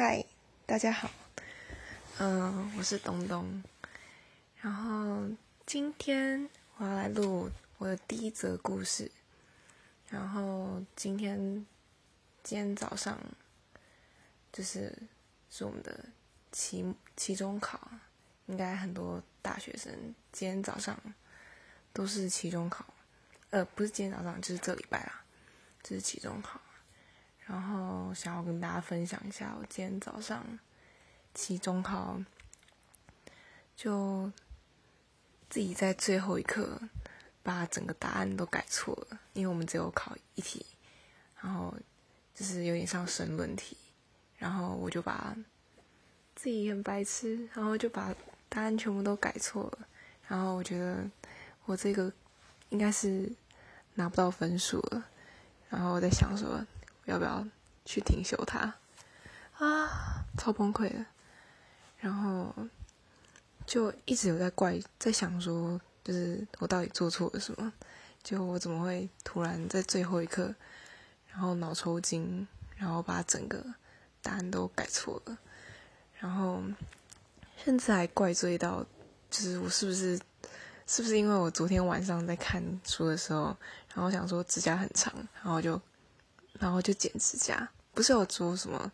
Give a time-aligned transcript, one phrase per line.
[0.00, 0.24] 嗨，
[0.64, 1.10] 大家好，
[2.18, 3.64] 嗯，我是东东，
[4.60, 5.28] 然后
[5.66, 9.10] 今天我要来录我的第一则故事，
[10.08, 11.36] 然后今天
[12.44, 13.18] 今天早上
[14.52, 14.96] 就是
[15.50, 16.04] 是我们的
[16.52, 17.90] 期期中考，
[18.46, 19.92] 应该很多大学生
[20.30, 20.96] 今天早上
[21.92, 22.86] 都是期中考，
[23.50, 25.24] 呃，不是今天早上，就是这礼拜啦，
[25.82, 26.60] 就是期中考。
[27.48, 30.44] 然后想要跟大家分享一下，我今天早上
[31.32, 32.20] 期中考，
[33.74, 34.30] 就
[35.48, 36.78] 自己在最后一刻
[37.42, 40.66] 把整个答案都改错了，因为我们只有考一题，
[41.40, 41.74] 然后
[42.34, 43.74] 就是有点像申论题，
[44.36, 45.34] 然后我就把
[46.36, 48.14] 自己很白痴，然后就把
[48.50, 49.88] 答案全部都改错了，
[50.26, 51.02] 然后我觉得
[51.64, 52.12] 我这个
[52.68, 53.32] 应该是
[53.94, 55.02] 拿不到分数了，
[55.70, 56.62] 然后我在想说。
[57.08, 57.42] 要不要
[57.86, 58.74] 去停修它？
[59.56, 61.06] 啊，超崩溃的。
[61.98, 62.54] 然后
[63.66, 67.72] 就一直有在怪，在想说，就是我到底做错了什么？
[68.22, 70.54] 就我怎么会突然在最后一刻，
[71.30, 73.64] 然后脑抽筋，然后把整个
[74.20, 75.38] 答案都改错了？
[76.18, 76.62] 然后
[77.64, 78.84] 甚至还怪罪到，
[79.30, 80.20] 就是我是不是
[80.86, 83.56] 是不是因为我昨天晚上在看书的时候，
[83.94, 85.12] 然后想说指甲很长，
[85.42, 85.80] 然后就。
[86.54, 88.90] 然后就剪指甲，不是有说什么，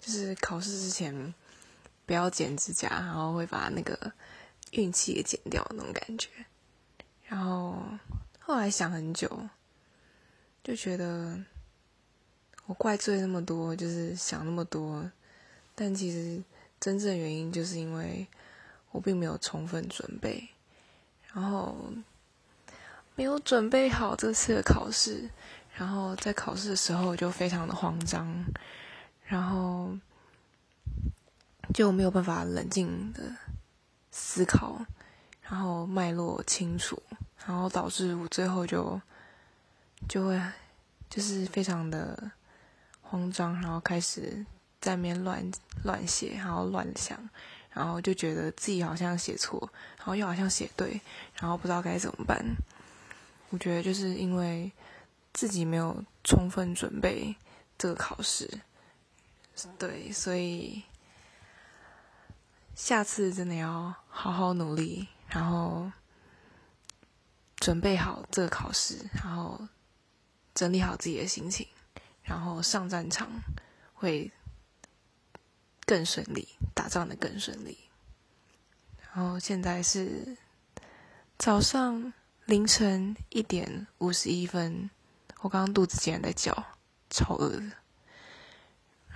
[0.00, 1.34] 就是考试之前
[2.06, 4.12] 不要剪指甲，然后会把那个
[4.72, 6.28] 运气给剪掉那种感觉。
[7.26, 7.82] 然后
[8.40, 9.48] 后来想很久，
[10.64, 11.38] 就觉得
[12.66, 15.10] 我怪罪那么多，就是想那么多，
[15.74, 16.42] 但其实
[16.80, 18.26] 真正原因就是因为
[18.90, 20.48] 我并没有充分准备，
[21.32, 21.76] 然后
[23.14, 25.30] 没有准备好这次的考试。
[25.82, 28.32] 然后在考试的时候就非常的慌张，
[29.24, 29.90] 然后
[31.74, 33.20] 就没有办法冷静的
[34.12, 34.80] 思考，
[35.42, 37.02] 然后脉络清楚，
[37.44, 39.00] 然后导致我最后就
[40.08, 40.40] 就会
[41.10, 42.30] 就是非常的
[43.00, 44.46] 慌张，然后开始
[44.80, 45.44] 在面乱
[45.82, 47.18] 乱写，然后乱想，
[47.72, 49.68] 然后就觉得自己好像写错，
[49.98, 51.00] 然后又好像写对，
[51.40, 52.40] 然后不知道该怎么办。
[53.50, 54.70] 我觉得就是因为。
[55.32, 57.34] 自己没有充分准备
[57.78, 58.60] 这个考试，
[59.78, 60.82] 对，所以
[62.74, 65.90] 下次真的要好好努力，然后
[67.56, 69.66] 准备好这个考试，然后
[70.54, 71.66] 整理好自己的心情，
[72.22, 73.30] 然后上战场
[73.94, 74.30] 会
[75.86, 77.78] 更顺利，打仗的更顺利。
[79.00, 80.36] 然后现在是
[81.38, 82.12] 早上
[82.44, 84.90] 凌晨一点五十一分。
[85.42, 86.52] 我刚刚肚子竟然在叫，
[87.10, 87.62] 超饿的。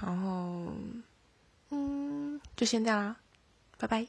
[0.00, 0.72] 然后，
[1.70, 3.16] 嗯，就先这样啦，
[3.76, 4.06] 拜拜。